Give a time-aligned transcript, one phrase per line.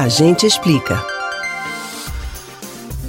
[0.00, 0.98] A gente explica.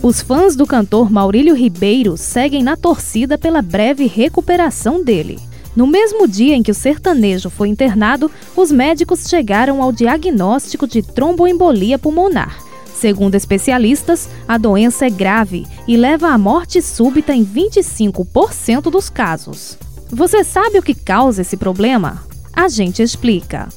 [0.04, 5.40] Os fãs do cantor Maurílio Ribeiro seguem na torcida pela breve recuperação dele.
[5.74, 11.02] No mesmo dia em que o sertanejo foi internado, os médicos chegaram ao diagnóstico de
[11.02, 12.60] tromboembolia pulmonar.
[12.94, 19.78] Segundo especialistas, a doença é grave e leva à morte súbita em 25% dos casos.
[20.10, 22.22] Você sabe o que causa esse problema?
[22.52, 23.70] A gente explica.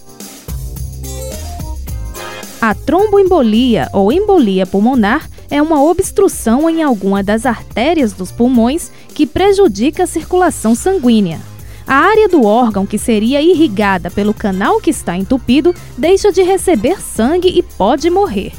[2.66, 9.26] A tromboembolia ou embolia pulmonar é uma obstrução em alguma das artérias dos pulmões que
[9.26, 11.38] prejudica a circulação sanguínea.
[11.86, 17.02] A área do órgão que seria irrigada pelo canal que está entupido deixa de receber
[17.02, 18.52] sangue e pode morrer.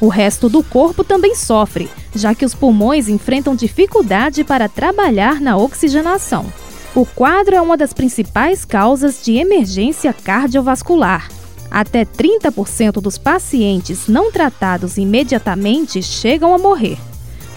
[0.00, 5.56] O resto do corpo também sofre, já que os pulmões enfrentam dificuldade para trabalhar na
[5.56, 6.46] oxigenação.
[6.94, 11.37] O quadro é uma das principais causas de emergência cardiovascular.
[11.70, 16.98] Até 30% dos pacientes não tratados imediatamente chegam a morrer.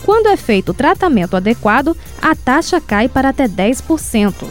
[0.04, 4.48] Quando é feito o tratamento adequado, a taxa cai para até 10%.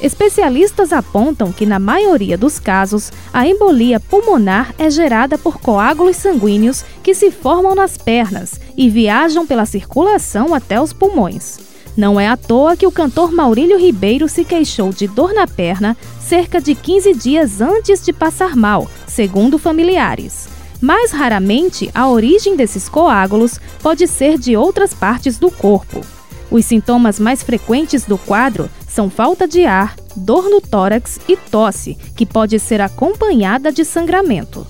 [0.00, 6.84] Especialistas apontam que, na maioria dos casos, a embolia pulmonar é gerada por coágulos sanguíneos
[7.02, 11.75] que se formam nas pernas e viajam pela circulação até os pulmões.
[11.96, 15.96] Não é à toa que o cantor Maurílio Ribeiro se queixou de dor na perna
[16.20, 20.46] cerca de 15 dias antes de passar mal, segundo familiares.
[20.80, 26.02] Mais raramente, a origem desses coágulos pode ser de outras partes do corpo.
[26.50, 31.96] Os sintomas mais frequentes do quadro são falta de ar, dor no tórax e tosse,
[32.14, 34.66] que pode ser acompanhada de sangramento.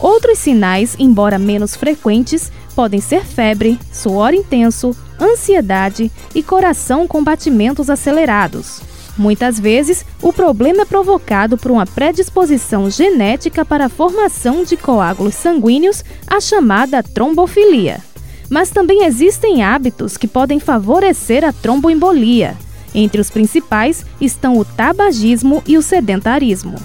[0.00, 7.90] Outros sinais, embora menos frequentes, podem ser febre, suor intenso, ansiedade e coração com batimentos
[7.90, 8.80] acelerados.
[9.18, 15.34] Muitas vezes, o problema é provocado por uma predisposição genética para a formação de coágulos
[15.34, 18.00] sanguíneos, a chamada trombofilia.
[18.48, 22.56] Mas também existem hábitos que podem favorecer a tromboembolia.
[22.94, 26.76] Entre os principais estão o tabagismo e o sedentarismo.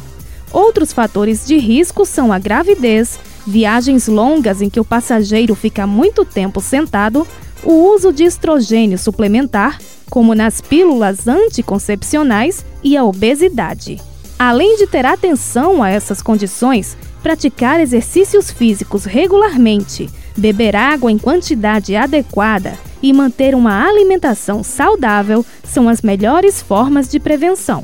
[0.56, 6.24] Outros fatores de risco são a gravidez, viagens longas em que o passageiro fica muito
[6.24, 7.28] tempo sentado,
[7.62, 9.78] o uso de estrogênio suplementar,
[10.10, 14.02] como nas pílulas anticoncepcionais, e a obesidade.
[14.40, 21.98] Além de ter atenção a essas condições, praticar exercícios físicos regularmente, beber água em quantidade
[21.98, 27.84] adequada e manter uma alimentação saudável são as melhores formas de prevenção.